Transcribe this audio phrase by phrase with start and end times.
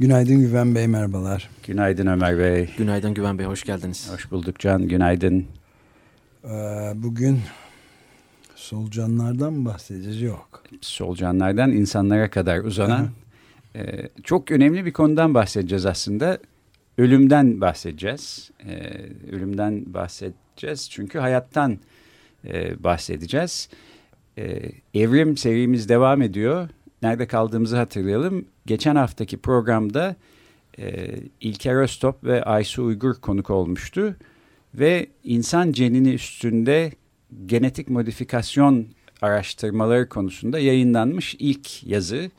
[0.00, 1.50] Günaydın Güven Bey, merhabalar.
[1.66, 2.70] Günaydın Ömer Bey.
[2.78, 4.12] Günaydın Güven Bey, hoş geldiniz.
[4.12, 5.46] Hoş bulduk Can, günaydın.
[6.44, 6.48] Ee,
[6.94, 7.40] bugün
[8.54, 10.22] solucanlardan mı bahsedeceğiz?
[10.22, 10.62] Yok.
[10.80, 13.08] Solucanlardan insanlara kadar uzanan
[13.76, 16.38] e, çok önemli bir konudan bahsedeceğiz aslında.
[16.98, 18.50] Ölümden bahsedeceğiz.
[18.66, 18.74] E,
[19.32, 21.78] ölümden bahsedeceğiz çünkü hayattan
[22.44, 23.68] e, bahsedeceğiz.
[24.38, 26.68] E, evrim serimiz devam ediyor.
[27.02, 28.44] Nerede kaldığımızı hatırlayalım.
[28.66, 30.16] Geçen haftaki programda
[30.78, 34.16] e, İlker Öztop ve Aysu Uygur konuk olmuştu.
[34.74, 36.92] Ve insan cenini üstünde
[37.46, 38.86] genetik modifikasyon
[39.22, 42.30] araştırmaları konusunda yayınlanmış ilk yazı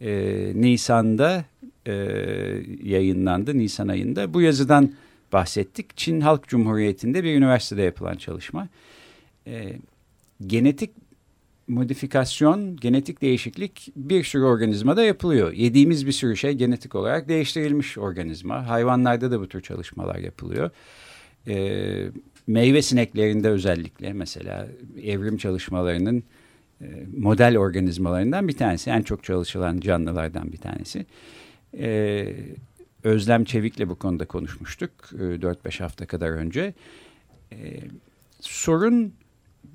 [0.00, 1.44] e, Nisan'da
[1.86, 1.92] e,
[2.82, 4.34] yayınlandı, Nisan ayında.
[4.34, 4.92] Bu yazıdan
[5.32, 5.96] bahsettik.
[5.96, 8.68] Çin Halk Cumhuriyeti'nde bir üniversitede yapılan çalışma
[9.46, 9.72] e,
[10.46, 10.90] genetik
[11.68, 15.52] modifikasyon, genetik değişiklik bir sürü organizmada yapılıyor.
[15.52, 18.68] Yediğimiz bir sürü şey genetik olarak değiştirilmiş organizma.
[18.68, 20.70] Hayvanlarda da bu tür çalışmalar yapılıyor.
[21.48, 22.10] E,
[22.46, 24.68] meyve sineklerinde özellikle mesela
[25.02, 26.22] evrim çalışmalarının
[26.80, 26.86] e,
[27.16, 28.90] model organizmalarından bir tanesi.
[28.90, 31.06] En çok çalışılan canlılardan bir tanesi.
[31.78, 32.26] E,
[33.04, 36.74] Özlem Çevik'le bu konuda konuşmuştuk e, 4-5 hafta kadar önce.
[37.52, 37.80] E,
[38.40, 39.12] sorun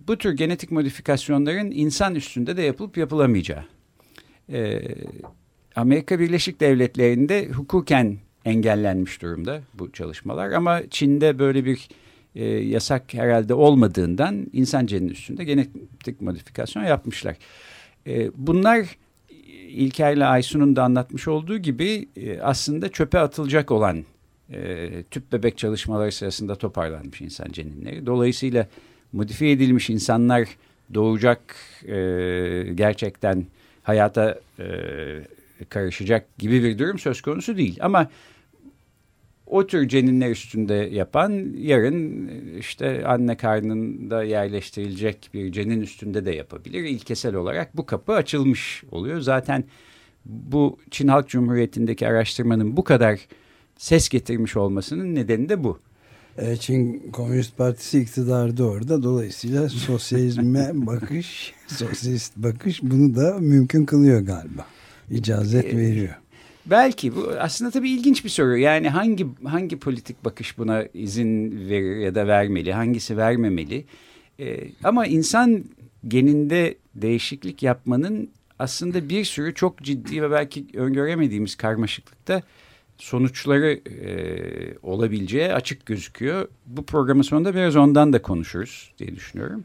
[0.08, 3.64] bu tür genetik modifikasyonların insan üstünde de yapılıp yapılamayacağı.
[4.49, 4.82] Ee,
[5.76, 11.88] Amerika Birleşik Devletleri'nde hukuken engellenmiş durumda bu çalışmalar ama Çin'de böyle bir
[12.36, 17.36] e, yasak herhalde olmadığından insan ceninin üstünde genetik modifikasyon yapmışlar.
[18.08, 18.98] E, bunlar
[19.67, 24.05] İlker'le Aysun'un da anlatmış olduğu gibi e, aslında çöpe atılacak olan
[24.49, 28.05] e, tüp bebek çalışmaları sırasında toparlanmış insan ceninleri.
[28.05, 28.67] Dolayısıyla
[29.14, 30.48] modifiye edilmiş insanlar
[30.94, 31.55] doğacak
[31.88, 31.95] e,
[32.76, 33.45] gerçekten
[33.83, 34.66] hayata e,
[35.70, 37.77] karışacak gibi bir durum söz konusu değil.
[37.82, 38.10] Ama
[39.52, 42.27] o tür ceninler üstünde yapan yarın
[42.60, 46.83] işte anne karnında yerleştirilecek bir cenin üstünde de yapabilir.
[46.83, 49.20] İlkesel olarak bu kapı açılmış oluyor.
[49.20, 49.64] Zaten
[50.26, 53.20] bu Çin Halk Cumhuriyeti'ndeki araştırmanın bu kadar
[53.77, 55.80] ses getirmiş olmasının nedeni de bu.
[56.41, 59.03] E, Çin Komünist Partisi iktidarda orada.
[59.03, 64.65] Dolayısıyla sosyalizme bakış, sosyalist bakış bunu da mümkün kılıyor galiba.
[65.11, 66.15] İcazet e, veriyor.
[66.65, 68.57] Belki bu aslında tabii ilginç bir soru.
[68.57, 73.85] Yani hangi hangi politik bakış buna izin verir ya da vermeli, hangisi vermemeli?
[74.39, 75.63] Ee, ama insan
[76.08, 78.29] geninde değişiklik yapmanın
[78.59, 82.41] aslında bir sürü çok ciddi ve belki öngöremediğimiz karmaşıklıkta
[83.02, 84.14] sonuçları e,
[84.84, 86.48] olabileceği açık gözüküyor.
[86.66, 89.64] Bu programın sonunda biraz ondan da konuşuruz diye düşünüyorum.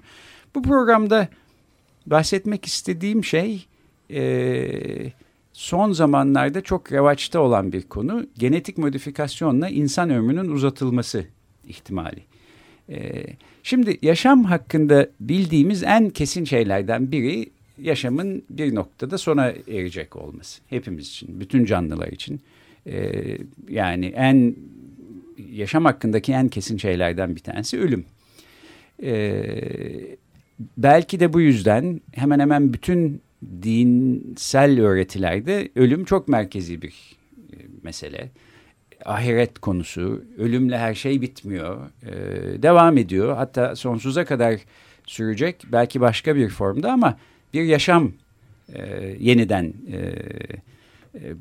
[0.55, 1.29] Bu programda
[2.07, 3.67] bahsetmek istediğim şey
[4.11, 5.13] e,
[5.53, 8.27] son zamanlarda çok revaçta olan bir konu.
[8.39, 11.25] Genetik modifikasyonla insan ömrünün uzatılması
[11.67, 12.23] ihtimali.
[12.89, 13.27] E,
[13.63, 20.63] şimdi yaşam hakkında bildiğimiz en kesin şeylerden biri yaşamın bir noktada sona erecek olması.
[20.67, 22.41] Hepimiz için, bütün canlılar için.
[22.87, 23.39] Ee,
[23.69, 24.57] yani en
[25.53, 28.05] yaşam hakkındaki en kesin şeylerden bir tanesi ölüm.
[29.03, 30.17] Ee,
[30.77, 33.23] belki de bu yüzden hemen hemen bütün
[33.63, 37.17] dinsel öğretilerde ölüm çok merkezi bir
[37.53, 38.31] e, mesele.
[39.05, 43.37] Ahiret konusu, ölümle her şey bitmiyor, ee, devam ediyor.
[43.37, 44.61] Hatta sonsuza kadar
[45.07, 47.19] sürecek, belki başka bir formda ama
[47.55, 48.13] bir yaşam
[48.75, 49.97] e, yeniden e,
[51.15, 51.35] e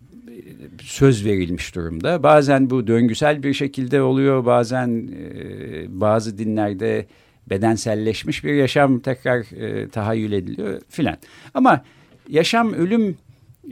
[0.82, 2.24] söz verilmiş durumda.
[2.24, 4.46] Bazen bu döngüsel bir şekilde oluyor.
[4.46, 7.06] Bazen e, bazı dinlerde
[7.50, 11.18] bedenselleşmiş bir yaşam tekrar e, tahayyül ediliyor filan.
[11.54, 11.84] Ama
[12.30, 13.18] yaşam ölüm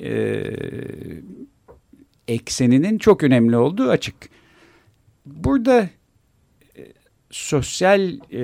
[0.01, 0.43] e,
[2.27, 4.15] ekseninin çok önemli olduğu açık.
[5.25, 5.89] Burada
[7.33, 8.01] sosyal
[8.31, 8.43] e,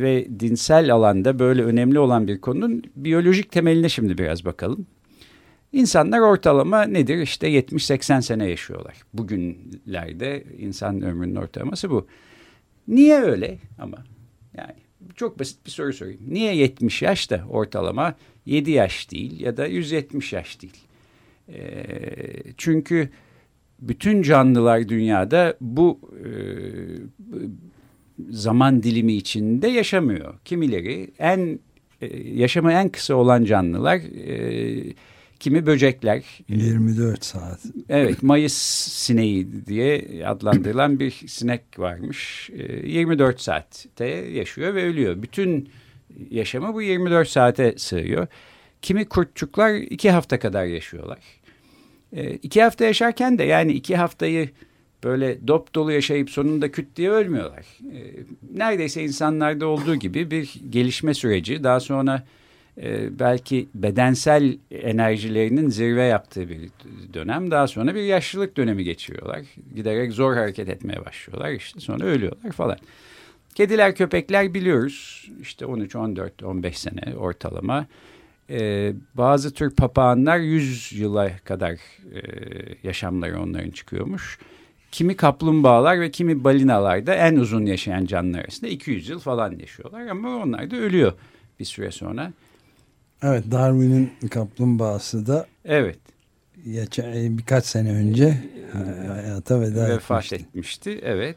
[0.00, 4.86] ve dinsel alanda böyle önemli olan bir konunun biyolojik temeline şimdi biraz bakalım.
[5.74, 7.18] İnsanlar ortalama nedir?
[7.18, 8.94] İşte 70-80 sene yaşıyorlar.
[9.14, 12.06] Bugünlerde insan ömrünün ortalaması bu.
[12.88, 13.96] Niye öyle ama?
[14.56, 14.74] Yani
[15.16, 16.20] çok basit bir soru sorayım.
[16.28, 18.14] Niye 70 yaş da ortalama
[18.46, 20.76] 7 yaş değil ya da 170 yaş değil?
[21.48, 21.84] E,
[22.56, 23.08] çünkü
[23.80, 26.28] bütün canlılar dünyada bu e,
[28.30, 30.34] zaman dilimi içinde yaşamıyor.
[30.44, 31.58] Kimileri en
[32.00, 34.94] e, yaşamı en kısa olan canlılar e,
[35.44, 36.24] kimi böcekler.
[36.48, 37.60] 24 saat.
[37.88, 38.52] Evet Mayıs
[38.92, 42.50] sineği diye adlandırılan bir sinek varmış.
[42.50, 45.22] E, 24 saatte yaşıyor ve ölüyor.
[45.22, 45.68] Bütün
[46.30, 48.26] yaşamı bu 24 saate sığıyor.
[48.82, 51.18] Kimi kurtçuklar iki hafta kadar yaşıyorlar.
[52.12, 54.48] E, iki hafta yaşarken de yani iki haftayı
[55.04, 57.66] böyle dop dolu yaşayıp sonunda küt diye ölmüyorlar.
[57.92, 58.00] E,
[58.54, 62.24] neredeyse insanlarda olduğu gibi bir gelişme süreci daha sonra
[62.82, 66.60] e, belki bedensel enerjilerinin zirve yaptığı bir
[67.14, 69.40] dönem daha sonra bir yaşlılık dönemi geçiriyorlar.
[69.74, 72.78] Giderek zor hareket etmeye başlıyorlar işte sonra ölüyorlar falan.
[73.54, 77.86] Kediler köpekler biliyoruz işte 13 14 15 sene ortalama.
[78.50, 82.20] Ee, bazı tür papağanlar 100 yıla kadar e,
[82.82, 84.38] yaşamları onların çıkıyormuş.
[84.92, 90.06] Kimi kaplumbağalar ve kimi balinalar da en uzun yaşayan canlılar arasında 200 yıl falan yaşıyorlar
[90.06, 91.12] ama onlar da ölüyor
[91.60, 92.32] bir süre sonra.
[93.26, 95.98] Evet Darwin'in kaplumbağası da evet
[96.72, 98.38] geçen, birkaç sene önce
[99.08, 100.46] hayata veda vefat etmişti.
[100.48, 101.00] etmişti.
[101.02, 101.36] Evet.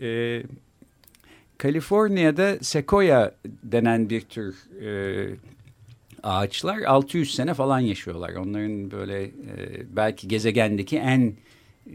[0.00, 0.42] Ee,
[1.58, 5.36] Kaliforniya'da sekoya denen bir tür e,
[6.22, 8.34] ağaçlar 600 sene falan yaşıyorlar.
[8.34, 9.30] Onların böyle e,
[9.96, 11.34] belki gezegendeki en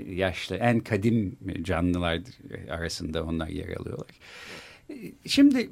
[0.07, 2.19] yaşlı, en kadim canlılar
[2.69, 4.07] arasında onlar yer alıyorlar.
[5.25, 5.69] Şimdi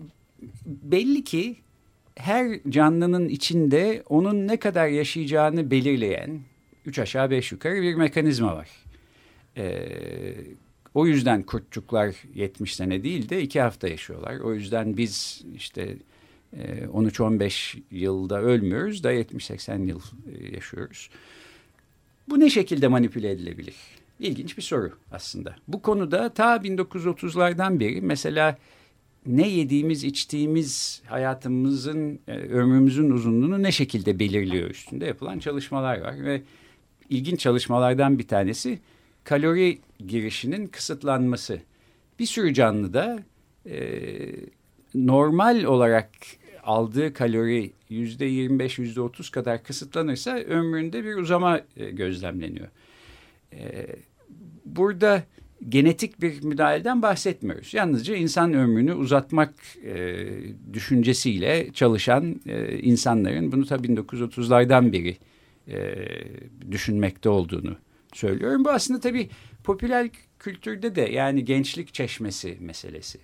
[0.65, 1.55] belli ki
[2.17, 6.39] her canlının içinde onun ne kadar yaşayacağını belirleyen
[6.85, 8.69] üç aşağı beş yukarı bir mekanizma var.
[9.57, 9.87] Ee,
[10.93, 14.39] o yüzden kurtçuklar 70 sene değil de iki hafta yaşıyorlar.
[14.39, 15.97] O yüzden biz işte
[16.55, 21.09] 13-15 e, yılda ölmüyoruz da 70-80 yıl e, yaşıyoruz.
[22.29, 23.75] Bu ne şekilde manipüle edilebilir?
[24.19, 25.55] İlginç bir soru aslında.
[25.67, 28.57] Bu konuda ta 1930'lardan beri mesela
[29.27, 36.23] ne yediğimiz, içtiğimiz hayatımızın, e, ömrümüzün uzunluğunu ne şekilde belirliyor üstünde yapılan çalışmalar var.
[36.23, 36.41] Ve
[37.09, 38.79] ilginç çalışmalardan bir tanesi
[39.23, 41.59] kalori girişinin kısıtlanması.
[42.19, 43.19] Bir sürü canlıda
[43.65, 43.79] e,
[44.95, 46.09] normal olarak
[46.63, 52.67] aldığı kalori yüzde 25 yüzde 30 kadar kısıtlanırsa ömründe bir uzama e, gözlemleniyor.
[53.53, 53.87] E,
[54.65, 55.23] burada
[55.69, 57.73] genetik bir müdahaleden bahsetmiyoruz.
[57.73, 59.53] Yalnızca insan ömrünü uzatmak
[59.83, 60.25] e,
[60.73, 65.17] düşüncesiyle çalışan e, insanların bunu tabii 1930'lardan beri
[65.67, 65.95] e,
[66.71, 67.77] düşünmekte olduğunu
[68.13, 68.65] söylüyorum.
[68.65, 69.29] Bu aslında tabii
[69.63, 70.09] popüler
[70.39, 73.19] kültürde de yani gençlik çeşmesi meselesi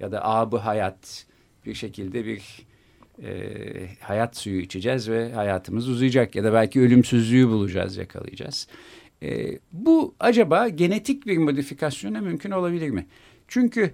[0.00, 1.26] ya da abı hayat
[1.66, 2.66] bir şekilde bir
[3.22, 3.30] e,
[4.00, 8.68] hayat suyu içeceğiz ve hayatımız uzayacak ya da belki ölümsüzlüğü bulacağız, yakalayacağız.
[9.22, 13.06] E, bu acaba genetik bir modifikasyona mümkün olabilir mi?
[13.48, 13.92] Çünkü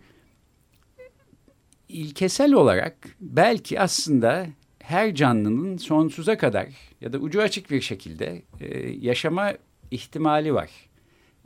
[1.88, 4.47] ilkesel olarak belki aslında
[4.79, 6.69] her canlının sonsuza kadar
[7.00, 9.53] ya da ucu açık bir şekilde e, yaşama
[9.91, 10.71] ihtimali var.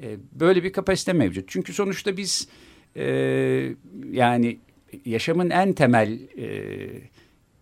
[0.03, 1.45] E, böyle bir kapasite mevcut.
[1.49, 2.49] Çünkü sonuçta biz
[2.97, 3.05] e,
[4.11, 4.59] yani
[5.05, 6.49] yaşamın en temel e,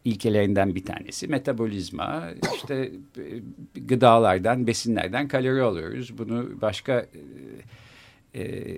[0.06, 2.28] ilkelerinden bir tanesi metabolizma.
[2.54, 6.18] İşte e, gıdalardan, besinlerden kalori alıyoruz.
[6.18, 7.06] Bunu başka
[8.34, 8.76] e, e,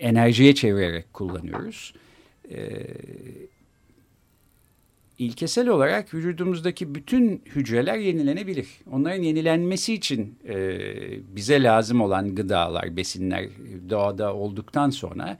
[0.00, 1.94] enerjiye çevirerek kullanıyoruz.
[2.50, 2.86] E,
[5.18, 8.68] ilkesel olarak vücudumuzdaki bütün hücreler yenilenebilir.
[8.90, 10.56] Onların yenilenmesi için e,
[11.36, 13.48] bize lazım olan gıdalar, besinler
[13.90, 15.38] doğada olduktan sonra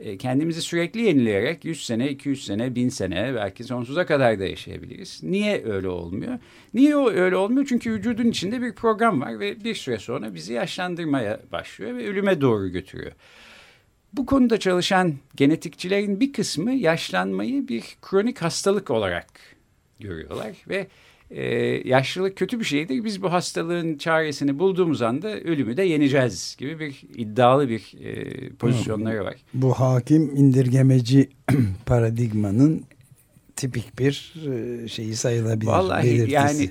[0.00, 5.20] e, kendimizi sürekli yenileyerek 100 sene, 200 sene, 1000 sene belki sonsuza kadar da yaşayabiliriz.
[5.22, 6.38] Niye öyle olmuyor?
[6.74, 7.66] Niye öyle olmuyor?
[7.68, 12.40] Çünkü vücudun içinde bir program var ve bir süre sonra bizi yaşlandırmaya başlıyor ve ölüme
[12.40, 13.12] doğru götürüyor.
[14.12, 19.26] Bu konuda çalışan genetikçilerin bir kısmı yaşlanmayı bir kronik hastalık olarak
[20.00, 20.86] görüyorlar ve
[21.30, 21.44] e,
[21.88, 23.04] yaşlılık kötü bir şeydir.
[23.04, 29.24] Biz bu hastalığın çaresini bulduğumuz anda ölümü de yeneceğiz gibi bir iddialı bir e, pozisyonları
[29.24, 29.34] var.
[29.54, 31.28] Bu hakim indirgemeci
[31.86, 32.84] paradigmanın
[33.56, 35.70] tipik bir e, şeyi sayılabilir.
[35.70, 36.32] Vallahi belirtisi.
[36.32, 36.70] yani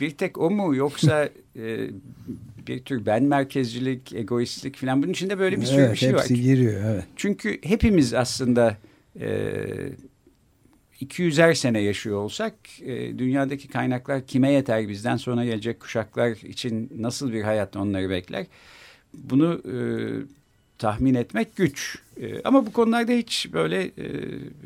[0.00, 1.90] bir tek o mu yoksa e,
[2.66, 6.20] bir tür ben merkezcilik, egoistlik falan bunun içinde böyle bir sürü evet, bir şey var.
[6.20, 7.04] Hepsi giriyor evet.
[7.16, 8.76] Çünkü hepimiz aslında
[9.20, 9.28] e,
[11.02, 14.88] 200'er sene yaşıyor olsak e, dünyadaki kaynaklar kime yeter?
[14.88, 18.46] Bizden sonra gelecek kuşaklar için nasıl bir hayat onları bekler?
[19.14, 19.76] Bunu e,
[20.78, 21.98] tahmin etmek güç.
[22.20, 23.92] E, ama bu konularda hiç böyle e,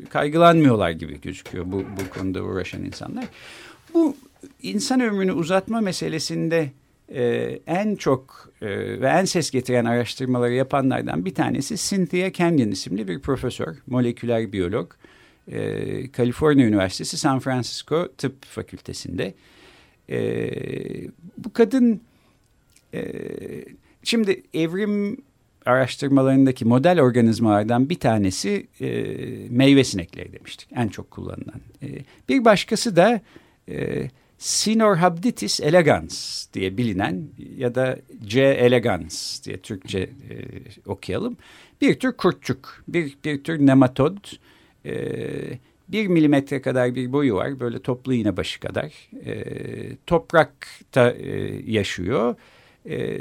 [0.09, 3.25] kaygılanmıyorlar gibi gözüküyor bu, bu konuda uğraşan insanlar.
[3.93, 4.15] Bu
[4.61, 6.71] insan ömrünü uzatma meselesinde
[7.15, 8.67] e, en çok e,
[9.01, 14.91] ve en ses getiren araştırmaları yapanlardan bir tanesi Cynthia Kenyon isimli bir profesör, moleküler biyolog.
[15.47, 19.33] E, Kaliforniya Üniversitesi San Francisco Tıp Fakültesinde.
[20.09, 20.51] E,
[21.37, 22.01] bu kadın
[22.93, 23.03] e,
[24.03, 25.17] şimdi evrim
[25.65, 28.87] araştırmalarındaki model organizmalardan bir tanesi e,
[29.49, 30.69] meyve sinekleri demiştik.
[30.75, 31.61] En çok kullanılan.
[31.83, 31.87] E,
[32.29, 33.21] bir başkası da
[33.69, 34.07] e,
[34.37, 40.09] Sinorhabditis elegans diye bilinen ya da C elegans diye Türkçe e,
[40.85, 41.37] okuyalım.
[41.81, 44.17] Bir tür kurtçuk, bir, bir tür nematod.
[44.17, 44.37] E,
[45.87, 47.59] bir milimetre kadar bir boyu var.
[47.59, 49.09] Böyle toplu iğne başı kadar.
[49.25, 49.43] E,
[50.07, 52.35] toprakta e, yaşıyor.
[52.89, 53.17] E,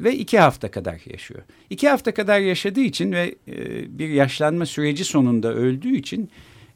[0.00, 1.42] ve iki hafta kadar yaşıyor.
[1.70, 3.54] İki hafta kadar yaşadığı için ve e,
[3.98, 6.30] bir yaşlanma süreci sonunda öldüğü için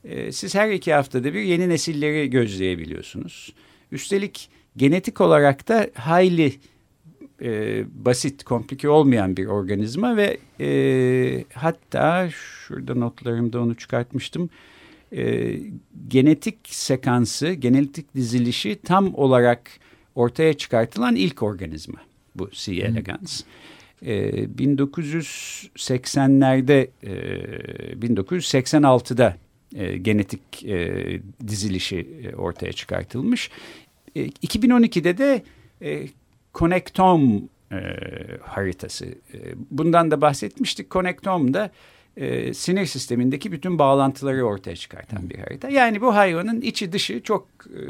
[0.05, 3.55] e, siz her iki haftada bir yeni nesilleri gözleyebiliyorsunuz.
[3.93, 6.53] Üstelik genetik olarak da hayli
[7.43, 14.51] e, basit, komplike olmayan bir organizma ve e, hatta şurada notlarımda onu çıkartmıştım.
[15.13, 15.55] E,
[16.09, 19.71] genetik sekansı, genetik dizilişi tam olarak
[20.15, 21.99] ortaya çıkartılan ilk organizma
[22.35, 22.73] bu C.
[22.73, 23.43] elegans.
[24.03, 27.13] E, 1980'lerde, e,
[27.93, 29.37] 1986'da
[29.75, 33.51] e, genetik e, dizilişi e, ortaya çıkartılmış.
[34.17, 35.43] E, 2012'de de
[35.83, 36.09] e,
[36.55, 37.41] Connectome
[37.73, 37.79] e,
[38.43, 39.07] haritası.
[39.07, 39.39] E,
[39.71, 40.91] bundan da bahsetmiştik.
[40.91, 41.71] Connectome da
[42.17, 45.69] e, sinir sistemindeki bütün bağlantıları ortaya çıkartan bir harita.
[45.69, 47.83] Yani bu hayvanın içi dışı çok e,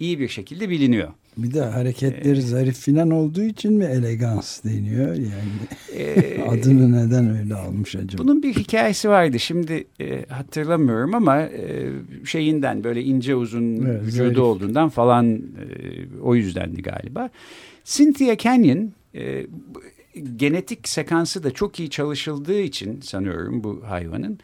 [0.00, 1.08] iyi bir şekilde biliniyor.
[1.42, 5.14] Bir de hareketleri ee, zarif filan olduğu için mi elegans deniyor?
[5.14, 5.32] Yani
[5.96, 8.22] e, adını neden öyle almış acaba?
[8.22, 9.38] Bunun bir hikayesi vardı.
[9.38, 11.88] Şimdi e, hatırlamıyorum ama e,
[12.24, 14.38] şeyinden böyle ince uzun evet, vücudu zarif.
[14.38, 15.40] olduğundan falan e,
[16.22, 17.30] o yüzdendi galiba.
[17.84, 19.46] Cynthia Canyon e,
[20.36, 24.38] genetik sekansı da çok iyi çalışıldığı için sanıyorum bu hayvanın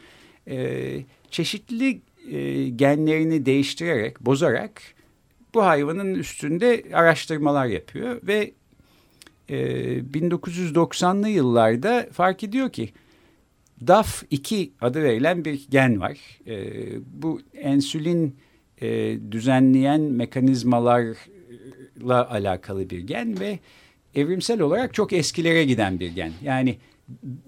[0.47, 0.99] e,
[1.31, 2.01] çeşitli
[2.31, 4.81] e, genlerini değiştirerek, bozarak
[5.57, 8.51] bu hayvanın üstünde araştırmalar yapıyor ve
[9.49, 9.57] e,
[9.97, 12.89] 1990'lı yıllarda fark ediyor ki
[13.85, 16.17] DAF2 adı verilen bir gen var.
[16.47, 16.55] E,
[17.21, 18.35] bu ensülin
[18.81, 21.15] e, düzenleyen mekanizmalarla
[22.29, 23.59] alakalı bir gen ve
[24.15, 26.31] evrimsel olarak çok eskilere giden bir gen.
[26.43, 26.77] Yani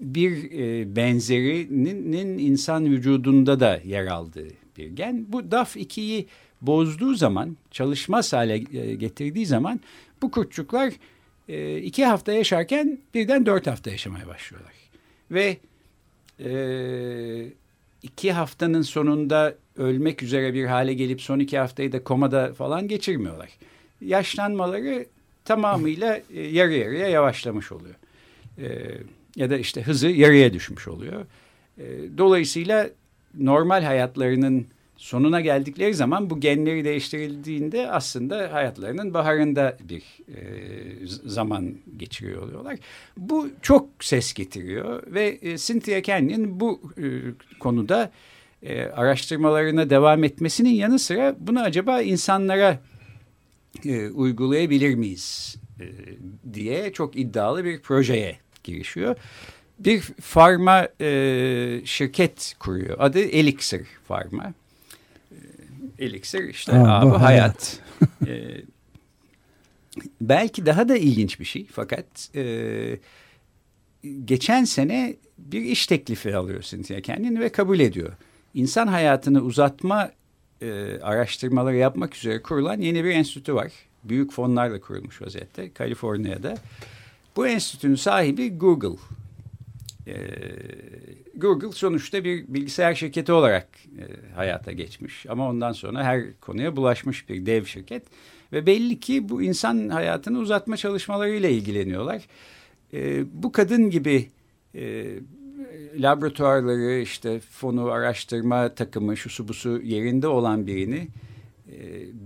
[0.00, 4.48] bir e, benzerinin insan vücudunda da yer aldığı
[4.78, 5.26] bir gen.
[5.28, 6.26] Bu DAF2'yi
[6.62, 9.80] bozduğu zaman, çalışmaz hale e, getirdiği zaman
[10.22, 10.92] bu kurtçuklar
[11.48, 14.72] e, iki hafta yaşarken birden dört hafta yaşamaya başlıyorlar.
[15.30, 15.56] Ve
[16.44, 16.52] e,
[18.02, 23.48] iki haftanın sonunda ölmek üzere bir hale gelip son iki haftayı da komada falan geçirmiyorlar.
[24.00, 25.06] Yaşlanmaları
[25.44, 27.94] tamamıyla yarı yarıya yavaşlamış oluyor.
[29.36, 31.26] Ya da işte hızı yarıya düşmüş oluyor.
[32.18, 32.90] Dolayısıyla
[33.38, 34.66] normal hayatlarının
[35.00, 40.40] sonuna geldikleri zaman bu genleri değiştirildiğinde aslında hayatlarının baharında bir e,
[41.06, 42.76] zaman geçiriyor oluyorlar.
[43.16, 47.04] Bu çok ses getiriyor ve e, Cynthia Canyon bu e,
[47.60, 48.10] konuda
[48.62, 52.78] e, araştırmalarına devam etmesinin yanı sıra bunu acaba insanlara
[53.84, 55.86] e, uygulayabilir miyiz e,
[56.54, 59.16] diye çok iddialı bir projeye girişiyor.
[59.78, 62.96] Bir farma e, şirket kuruyor.
[62.98, 64.54] Adı Elixir Farma.
[66.00, 67.22] E, Elixir işte Aa, bu hayat.
[67.22, 67.80] hayat.
[68.26, 68.62] e,
[70.20, 72.98] belki daha da ilginç bir şey fakat e,
[74.24, 78.12] geçen sene bir iş teklifi alıyor Cynthia kendini ve kabul ediyor.
[78.54, 80.10] İnsan hayatını uzatma
[80.62, 83.72] e, araştırmaları yapmak üzere kurulan yeni bir enstitü var.
[84.04, 86.54] Büyük fonlarla kurulmuş vaziyette Kaliforniya'da.
[87.36, 88.98] Bu enstitünün sahibi Google.
[90.10, 90.16] E,
[91.36, 95.26] Google sonuçta bir bilgisayar şirketi olarak e, hayata geçmiş.
[95.28, 98.02] Ama ondan sonra her konuya bulaşmış bir dev şirket.
[98.52, 102.22] Ve belli ki bu insan hayatını uzatma çalışmalarıyla ilgileniyorlar.
[102.92, 104.28] E, bu kadın gibi
[104.74, 105.06] e,
[105.98, 111.08] laboratuvarları işte fonu araştırma takımı şusu busu yerinde olan birini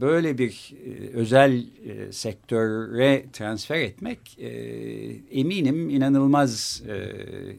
[0.01, 4.39] böyle bir e, özel e, sektöre transfer etmek
[5.31, 6.83] eminim inanılmaz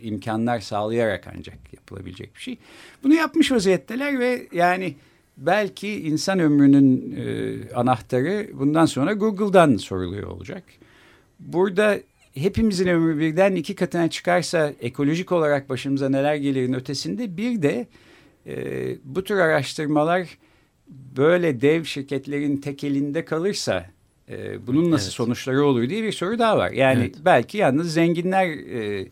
[0.01, 2.58] imkanlar sağlayarak ancak yapılabilecek bir şey.
[3.04, 4.96] Bunu yapmış vaziyetteler ve yani
[5.38, 7.20] belki insan ömrünün
[7.75, 10.63] anahtarı bundan sonra Google'dan soruluyor olacak.
[11.39, 12.00] Burada
[12.36, 17.88] hepimizin ömrü birden iki katına çıkarsa ekolojik olarak başımıza neler gelirin ötesinde bir de
[18.48, 18.56] e,
[19.04, 20.38] bu tür araştırmalar
[21.18, 23.86] böyle dev şirketlerin tek elinde kalırsa
[24.30, 25.13] E, bunun nasıl Evet.
[25.13, 26.72] sonuçları olur diye bir soru daha var.
[26.72, 27.15] Yani Evet.
[27.25, 29.08] belki yalnız zenginler e,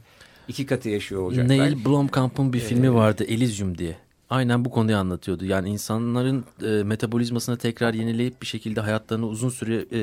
[0.48, 1.58] iki katı yaşıyor olacaklar.
[1.58, 3.96] Neil Blomkamp'ın bir Ee, filmi vardı Elysium diye.
[4.30, 5.46] Aynen bu konuyu anlatıyordu.
[5.46, 10.00] Yani insanların e, metabolizmasını tekrar yenileyip bir şekilde hayatlarını uzun süre e,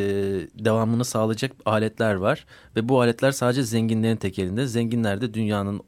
[0.64, 2.46] devamını sağlayacak aletler var.
[2.76, 4.66] Ve bu aletler sadece zenginlerin tek elinde.
[4.66, 5.80] Zenginler de dünyanın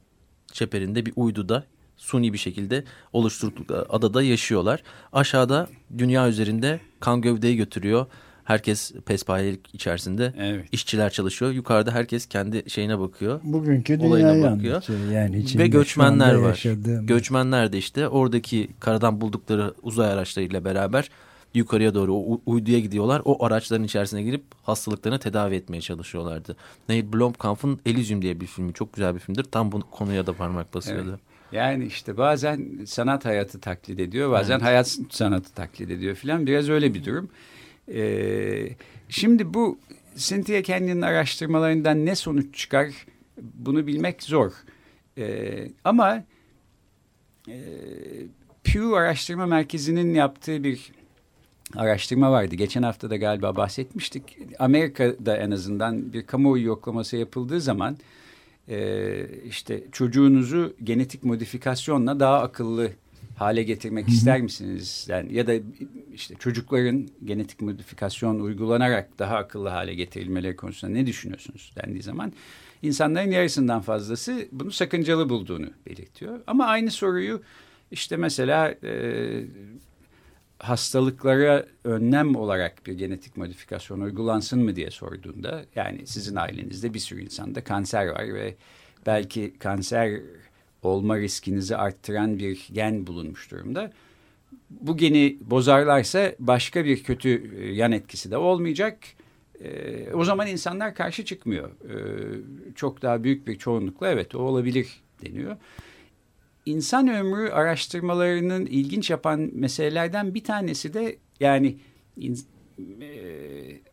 [0.52, 1.64] çeperinde bir uyduda
[2.02, 4.82] suni bir şekilde oluşturdukları adada yaşıyorlar.
[5.12, 5.66] Aşağıda
[5.98, 8.06] dünya üzerinde kan gövdeyi götürüyor.
[8.44, 10.34] Herkes pespayelik içerisinde.
[10.38, 10.68] Evet.
[10.72, 11.50] İşçiler çalışıyor.
[11.52, 13.40] Yukarıda herkes kendi şeyine bakıyor.
[13.44, 14.82] Bugünkü Olayına bakıyor.
[15.12, 16.48] Yani Ve göçmenler var.
[16.48, 21.08] yaşadığımız- Göçmenler de işte oradaki karadan buldukları uzay araçlarıyla beraber
[21.54, 23.22] yukarıya doğru o uyduya gidiyorlar.
[23.24, 26.56] O araçların içerisine girip hastalıklarını tedavi etmeye çalışıyorlardı.
[26.88, 28.72] Neil Blomkamp'ın Elysium diye bir filmi.
[28.74, 29.44] Çok güzel bir filmdir.
[29.44, 31.20] Tam bu konuya da parmak basıyordu.
[31.52, 34.62] Yani işte bazen sanat hayatı taklit ediyor, bazen Evet.
[34.64, 36.46] hayat sanatı taklit ediyor filan.
[36.46, 37.28] Biraz öyle bir durum.
[37.94, 38.68] Ee,
[39.08, 39.78] şimdi bu
[40.16, 42.88] Cynthia Kenyon'un araştırmalarından ne sonuç çıkar
[43.42, 44.52] bunu bilmek zor.
[45.18, 46.24] Ee, ama
[47.48, 47.56] e,
[48.64, 50.92] Pew Araştırma Merkezi'nin yaptığı bir
[51.76, 52.54] araştırma vardı.
[52.54, 54.38] Geçen hafta da galiba bahsetmiştik.
[54.58, 57.96] Amerika'da en azından bir kamuoyu yoklaması yapıldığı zaman
[58.68, 62.90] e, işte çocuğunuzu genetik modifikasyonla daha akıllı
[63.36, 65.06] hale getirmek ister misiniz?
[65.08, 65.52] Yani ya da
[66.14, 72.32] işte çocukların genetik modifikasyon uygulanarak daha akıllı hale getirilmeleri konusunda ne düşünüyorsunuz dendiği zaman
[72.82, 76.40] insanların yarısından fazlası bunu sakıncalı bulduğunu belirtiyor.
[76.46, 77.42] Ama aynı soruyu
[77.90, 79.44] işte mesela e,
[80.62, 87.22] hastalıklara önlem olarak bir genetik modifikasyon uygulansın mı diye sorduğunda yani sizin ailenizde bir sürü
[87.22, 88.54] insanda kanser var ve
[89.06, 90.20] belki kanser
[90.82, 93.92] olma riskinizi arttıran bir gen bulunmuş durumda.
[94.70, 98.98] Bu geni bozarlarsa başka bir kötü e, yan etkisi de olmayacak.
[99.60, 101.70] E, o zaman insanlar karşı çıkmıyor.
[101.70, 101.94] E,
[102.74, 105.56] çok daha büyük bir çoğunlukla evet o olabilir deniyor.
[106.66, 111.76] İnsan ömrü araştırmalarının ilginç yapan meselelerden bir tanesi de yani
[113.00, 113.12] e,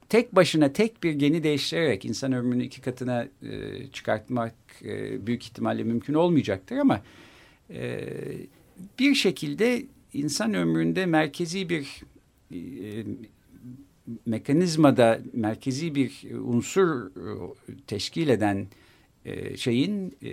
[0.10, 4.54] tek başına tek bir geni değiştirerek insan ömrünü iki katına e, çıkartmak
[4.84, 7.02] e, büyük ihtimalle mümkün olmayacaktır ama
[7.70, 8.08] e,
[9.00, 12.04] bir şekilde insan ömründe merkezi bir
[12.52, 12.60] e,
[14.26, 17.54] mekanizmada merkezi bir unsur e,
[17.88, 18.68] teşkil eden
[19.30, 20.32] e, şeyin e,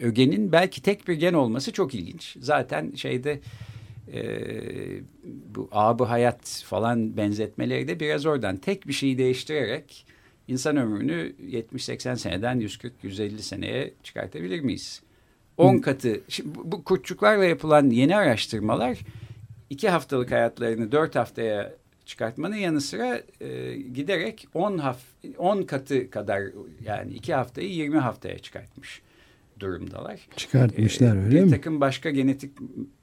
[0.00, 2.36] ögenin belki tek bir gen olması çok ilginç.
[2.40, 3.40] Zaten şeyde
[4.14, 4.22] e,
[5.54, 10.06] bu abı hayat falan benzetmeleri de biraz oradan tek bir şeyi değiştirerek
[10.48, 15.02] insan ömrünü 70-80 seneden 140-150 seneye çıkartabilir miyiz?
[15.56, 18.98] 10 katı şimdi bu- kurtçuklarla yapılan yeni araştırmalar
[19.70, 21.72] iki haftalık hayatlarını dört haftaya
[22.12, 24.98] çıkartmanın yanı sıra e, giderek 10 haf
[25.38, 26.42] 10 katı kadar
[26.84, 29.02] yani iki haftayı 20 haftaya çıkartmış
[29.60, 30.20] durumdalar.
[30.36, 31.50] Çıkartmışlar Ee, öyle bir mi?
[31.50, 32.52] takım başka genetik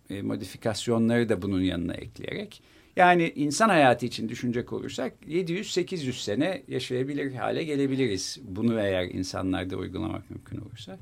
[0.10, 2.62] e, modifikasyonları da bunun yanına ekleyerek.
[2.96, 8.40] Yani insan hayatı için düşünecek olursak 700-800 sene yaşayabilir hale gelebiliriz.
[8.44, 11.00] Bunu eğer insanlarda uygulamak mümkün olursa.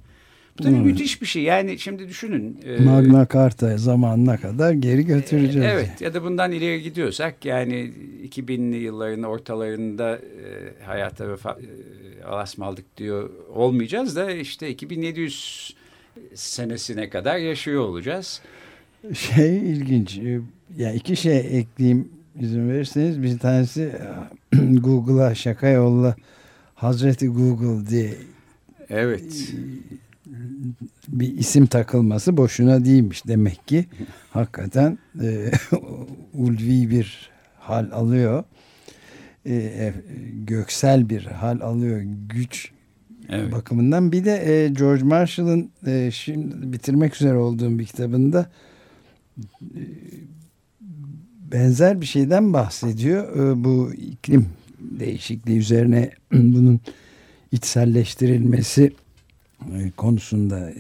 [0.60, 0.86] Bu tabii Evet.
[0.86, 1.44] müthiş bir şey.
[1.44, 2.58] Yani şimdi düşünün.
[2.66, 5.68] e, Magna Carta zamanına kadar geri götüreceğiz.
[5.74, 7.92] Evet ya da bundan ileri gidiyorsak yani
[8.30, 11.52] 2000'li yılların ortalarında e, hayata vefa,
[12.22, 15.76] e, alasmaldık diyor olmayacağız da işte 2700
[16.36, 18.42] senesine kadar yaşıyor olacağız.
[19.14, 20.18] Şey ilginç.
[20.18, 20.40] e,
[20.78, 23.22] Ya iki şey ekleyeyim izin verirseniz.
[23.24, 23.92] Bir tanesi
[24.56, 26.16] Google'a şaka yolla
[26.76, 28.14] Hazreti Google diye
[28.90, 29.54] Evet.
[31.08, 33.86] Bir isim takılması boşuna değilmiş demek ki.
[34.30, 35.52] Hakikaten e,
[36.34, 38.44] ulvi bir hal alıyor.
[39.46, 39.94] E, e,
[40.46, 42.02] göksel bir hal alıyor.
[42.30, 42.72] Güç
[43.30, 43.52] Evet.
[43.52, 44.12] bakımından.
[44.12, 48.50] Bir de e, George Marshall'ın e, şimdi bitirmek üzere olduğum bir kitabında
[49.62, 49.82] e,
[51.52, 53.52] benzer bir şeyden bahsediyor.
[53.52, 54.46] E, bu iklim
[54.80, 56.80] değişikliği üzerine bunun
[57.52, 58.94] içselleştirilmesi
[59.98, 60.76] konusunda e,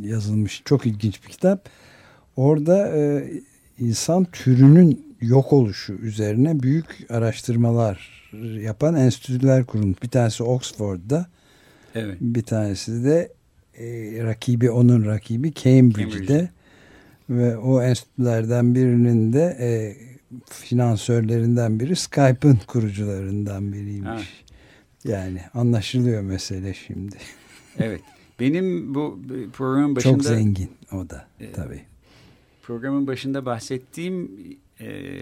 [0.00, 1.68] yazılmış çok ilginç bir kitap.
[2.36, 3.30] Orada e,
[3.78, 8.20] insan türünün yok oluşu üzerine büyük araştırmalar
[8.60, 10.02] yapan enstitüler kurulmuş.
[10.02, 11.26] Bir tanesi Oxford'da,
[11.94, 12.16] Evet.
[12.20, 13.32] bir tanesi de
[13.78, 13.84] e,
[14.24, 16.48] rakibi onun rakibi Cambridge'de Cambridge'de.
[17.30, 19.70] ve o enstitülerden birinin de e,
[20.50, 24.08] finansörlerinden biri Skype'ın kurucularından biriymiş.
[24.08, 24.18] Ha.
[25.04, 27.16] Yani anlaşılıyor mesele şimdi.
[27.78, 28.00] Evet.
[28.40, 29.20] Benim bu
[29.52, 31.82] programın başında Çok zengin o da E, tabii.
[32.62, 34.30] programın başında bahsettiğim
[34.80, 35.16] e,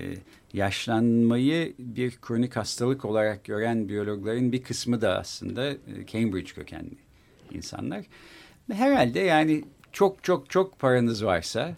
[0.53, 6.97] yaşlanmayı bir kronik hastalık olarak gören biyologların bir kısmı da aslında e, Cambridge kökenli
[7.53, 8.05] insanlar.
[8.73, 11.75] Herhalde yani çok çok çok paranız varsa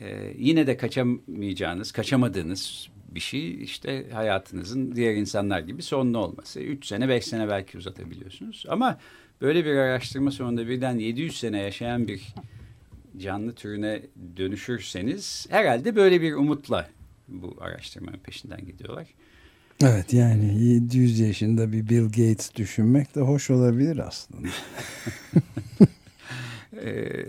[0.00, 6.60] e, yine de kaçamayacağınız, kaçamadığınız bir şey işte hayatınızın diğer insanlar gibi sonlu olması.
[6.60, 8.64] Üç sene, beş sene belki uzatabiliyorsunuz.
[8.68, 8.98] Ama
[9.42, 12.34] böyle bir araştırma sonunda birden 700 sene yaşayan bir
[13.18, 14.02] canlı türüne
[14.36, 16.88] dönüşürseniz herhalde böyle bir umutla
[17.28, 19.06] bu araştırmanın peşinden gidiyorlar.
[19.82, 24.48] Evet yani 700 yaşında bir Bill Gates düşünmek de hoş olabilir aslında.
[26.84, 27.24] Ee,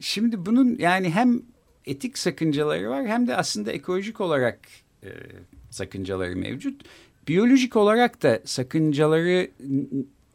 [0.00, 1.42] şimdi bunun yani hem
[1.86, 4.58] etik sakıncaları var hem de aslında ekolojik olarak
[5.04, 5.10] e,
[5.70, 6.82] sakıncaları mevcut.
[7.28, 9.50] Biyolojik olarak da sakıncaları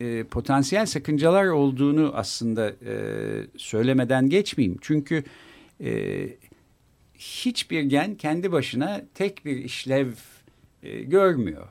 [0.02, 2.94] e, potansiyel sakıncalar olduğunu aslında e,
[3.58, 4.78] söylemeden geçmeyeyim.
[4.82, 5.24] Çünkü
[5.82, 6.28] e,
[7.16, 10.08] hiçbir gen kendi başına tek bir işlev
[10.84, 11.68] e, görmüyor.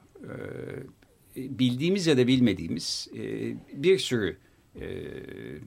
[1.36, 4.36] E, bildiğimiz ya da bilmediğimiz e, bir sürü
[4.80, 4.86] e,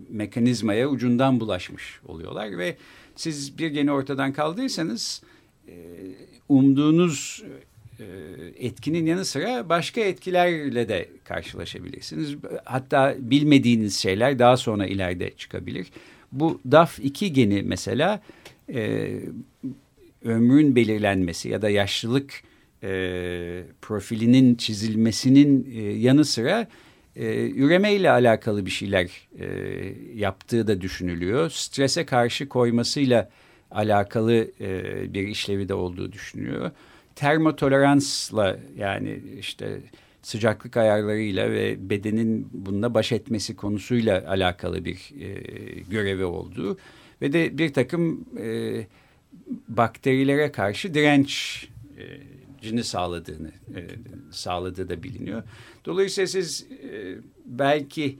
[0.10, 2.78] mekanizmaya ucundan bulaşmış oluyorlar ve
[3.16, 5.24] siz bir geni ortadan kaldırırsanız
[5.68, 5.74] e,
[6.50, 7.44] umduğunuz
[8.60, 12.36] etkinin yanı sıra başka etkilerle de karşılaşabilirsiniz.
[12.66, 15.88] Hatta bilmediğiniz şeyler daha sonra ileride çıkabilir.
[16.32, 18.22] Bu DAF2 geni mesela
[18.74, 19.12] e,
[20.26, 22.44] ömrün belirlenmesi ya da yaşlılık
[22.84, 26.68] e, profilinin çizilmesinin e, yanı sıra
[27.16, 29.48] e, üremeyle alakalı bir şeyler e,
[30.16, 31.50] yaptığı da düşünülüyor.
[31.50, 33.30] Strese karşı koymasıyla
[33.72, 36.72] alakalı e, bir işlevi de olduğu düşünülüyor.
[37.16, 39.82] Termotoleransla yani işte
[40.22, 45.34] sıcaklık ayarlarıyla ve bedenin bununla baş etmesi konusuyla alakalı bir e,
[45.90, 46.78] görevi olduğu
[47.22, 48.88] ve de bir takım e,
[49.68, 51.64] bakterilere karşı direnç
[51.98, 52.04] e,
[52.62, 53.82] cini sağladığını e,
[54.32, 55.44] sağladığı da biliniyor.
[55.86, 58.18] Dolayısıyla siz e, belki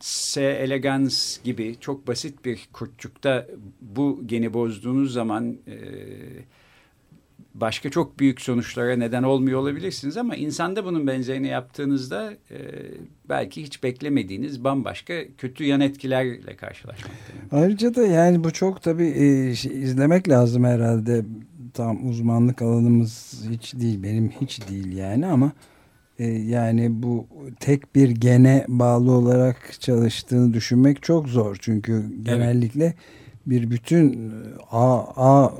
[0.00, 0.42] C.
[0.42, 3.46] elegans gibi çok basit bir kurtçukta
[3.80, 5.76] bu geni bozduğunuz zaman e,
[7.60, 12.58] başka çok büyük sonuçlara neden olmuyor olabilirsiniz ama insanda bunun benzerini yaptığınızda e,
[13.28, 17.32] belki hiç beklemediğiniz bambaşka kötü yan etkilerle karşılaşmakta.
[17.52, 21.24] Ayrıca da yani bu çok tabii e, şey, izlemek lazım herhalde.
[21.74, 25.52] Tam uzmanlık alanımız hiç değil, benim hiç değil yani ama
[26.18, 27.26] e, yani bu
[27.60, 31.56] tek bir gene bağlı olarak çalıştığını düşünmek çok zor.
[31.60, 32.96] Çünkü genellikle evet
[33.46, 34.32] bir bütün
[34.70, 35.52] A, A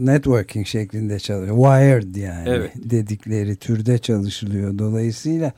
[0.00, 1.56] networking şeklinde çalışıyor.
[1.56, 2.72] Wired yani evet.
[2.90, 4.78] dedikleri türde çalışılıyor.
[4.78, 5.52] Dolayısıyla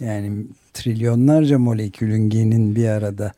[0.00, 3.32] yani trilyonlarca molekülün genin bir arada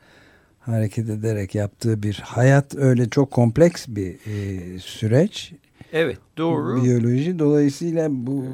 [0.60, 5.52] hareket ederek yaptığı bir hayat öyle çok kompleks bir e, süreç.
[5.92, 6.84] Evet doğru.
[6.84, 8.44] Biyoloji dolayısıyla bu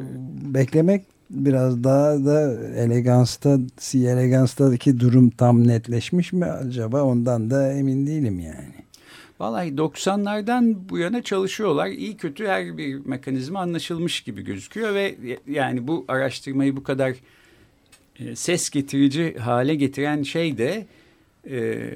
[0.54, 8.06] beklemek biraz daha da elegansta C elegansta'daki durum tam netleşmiş mi acaba ondan da emin
[8.06, 8.71] değilim yani.
[9.42, 11.86] Vallahi 90'lardan bu yana çalışıyorlar.
[11.86, 17.14] İyi kötü her bir mekanizma anlaşılmış gibi gözüküyor ve yani bu araştırmayı bu kadar
[18.18, 20.86] e, ses getirici hale getiren şey de
[21.50, 21.88] e,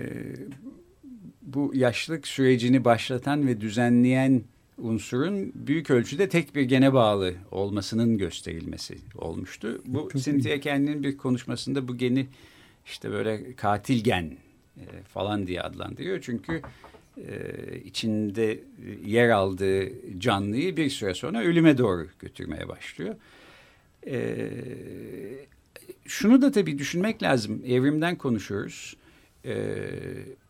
[1.42, 4.42] bu yaşlılık sürecini başlatan ve düzenleyen
[4.78, 9.82] unsurun büyük ölçüde tek bir gene bağlı olmasının gösterilmesi olmuştu.
[9.86, 12.26] Bu Cynthia kendinin bir konuşmasında bu geni
[12.86, 14.36] işte böyle katil gen
[14.76, 16.20] e, falan diye adlandırıyor.
[16.22, 16.62] Çünkü
[17.16, 18.60] e, içinde
[19.04, 23.14] yer aldığı canlıyı bir süre sonra ölüme doğru götürmeye başlıyor.
[24.06, 24.48] E,
[26.04, 27.62] şunu da tabii düşünmek lazım.
[27.66, 28.96] Evrimden konuşuyoruz.
[29.44, 29.76] E,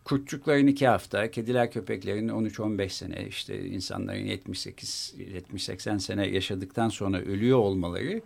[0.04, 8.22] kurtçukların iki hafta, kediler köpeklerin 13-15 sene, işte insanların 78-80 sene yaşadıktan sonra ölüyor olmaları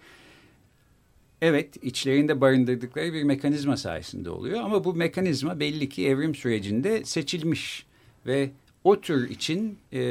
[1.42, 4.60] evet içlerinde barındırdıkları bir mekanizma sayesinde oluyor.
[4.60, 7.86] Ama bu mekanizma belli ki evrim sürecinde seçilmiş
[8.26, 8.50] ve
[8.84, 10.02] o tür için e,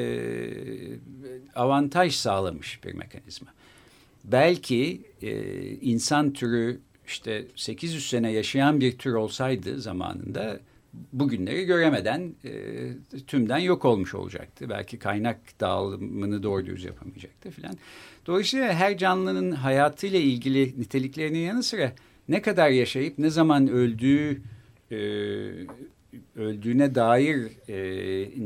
[1.55, 3.47] avantaj sağlamış bir mekanizma.
[4.23, 5.31] Belki e,
[5.65, 10.59] insan türü işte 800 sene yaşayan bir tür olsaydı zamanında
[11.13, 12.51] bugünleri göremeden e,
[13.27, 14.69] tümden yok olmuş olacaktı.
[14.69, 17.77] Belki kaynak dağılımını doğru düz yapamayacaktı filan.
[18.27, 21.91] Dolayısıyla her canlının hayatıyla ilgili niteliklerinin yanı sıra
[22.29, 24.41] ne kadar yaşayıp ne zaman öldüğü
[24.91, 24.97] e,
[26.35, 27.75] öldüğüne dair e,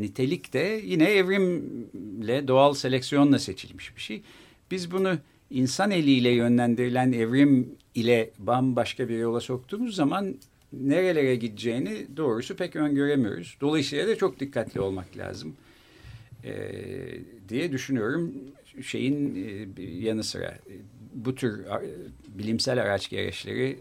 [0.02, 4.22] nitelik de yine evrimle, doğal seleksiyonla seçilmiş bir şey.
[4.72, 5.18] Biz bunu
[5.50, 10.36] insan eliyle yönlendirilen evrim ile bambaşka bir yola soktuğumuz zaman
[10.74, 13.58] nerelere gideceğini doğrusu pek öngöremiyoruz.
[13.62, 15.56] Dolayısıyla da çok dikkatli olmak lazım
[16.44, 16.54] e,
[17.50, 18.34] diye düşünüyorum.
[18.82, 19.36] şeyin
[19.78, 20.58] e, yanı sıra
[21.14, 21.66] bu tür
[22.28, 23.80] bilimsel araç gereçleri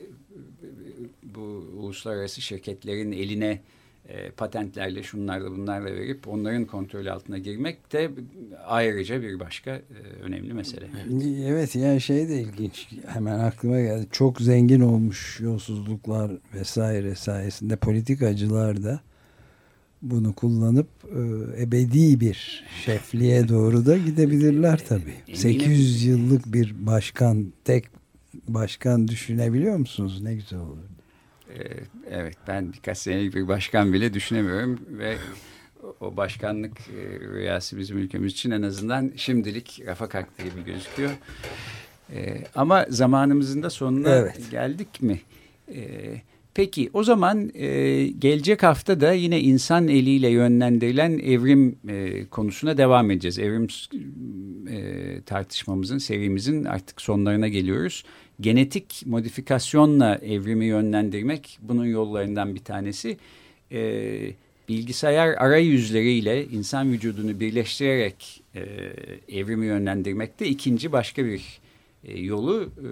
[1.35, 1.41] bu
[1.77, 3.61] uluslararası şirketlerin eline
[4.09, 8.11] e, patentlerle şunlarla bunlarla verip onların kontrolü altına girmek de
[8.67, 9.83] ayrıca bir başka e,
[10.23, 10.87] önemli mesele.
[11.47, 18.83] Evet yani şey de ilginç hemen aklıma geldi çok zengin olmuş yolsuzluklar vesaire sayesinde politikacılar
[18.83, 19.01] da
[20.03, 25.37] bunu kullanıp e, ebedi bir şefliğe doğru da gidebilirler tabii.
[25.37, 27.85] 800 yıllık bir başkan tek
[28.49, 30.23] başkan düşünebiliyor musunuz?
[30.23, 30.92] Ne güzel olur.
[31.59, 31.65] Ee,
[32.11, 35.17] evet ben birkaç senelik bir başkan bile düşünemiyorum ve
[36.01, 41.11] o başkanlık e, rüyası bizim ülkemiz için en azından şimdilik rafa kalktı gibi gözüküyor.
[42.13, 44.51] Ee, ama zamanımızın da sonuna evet.
[44.51, 45.21] geldik mi?
[45.75, 46.21] Ee,
[46.55, 53.11] peki o zaman e, gelecek hafta da yine insan eliyle yönlendirilen evrim e, konusuna devam
[53.11, 53.39] edeceğiz.
[53.39, 53.67] Evrim
[55.27, 58.05] tartışmamızın, serimizin artık sonlarına geliyoruz
[58.43, 63.17] genetik modifikasyonla evrimi yönlendirmek bunun yollarından bir tanesi.
[63.73, 63.81] E,
[64.69, 68.61] bilgisayar arayüzleriyle insan vücudunu birleştirerek e,
[69.29, 71.62] evrimi yönlendirmek de ikinci başka bir e,
[72.05, 72.63] yolu.
[72.63, 72.89] E,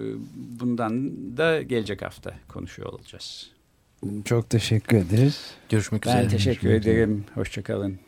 [0.59, 3.51] bundan da gelecek hafta konuşuyor olacağız.
[4.25, 5.53] Çok teşekkür ederiz.
[5.69, 6.23] Görüşmek üzere.
[6.23, 7.25] Ben teşekkür ederim.
[7.33, 7.99] Hoşçakalın.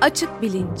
[0.00, 0.80] Açık Bilinç